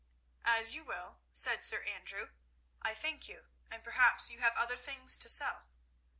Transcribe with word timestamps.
"As 0.45 0.73
you 0.73 0.83
will," 0.83 1.19
said 1.31 1.61
Sir 1.61 1.83
Andrew. 1.83 2.31
"I 2.81 2.95
thank 2.95 3.29
you, 3.29 3.45
and 3.69 3.83
perhaps 3.83 4.31
you 4.31 4.39
have 4.39 4.55
other 4.57 4.75
things 4.77 5.15
to 5.17 5.29
sell." 5.29 5.67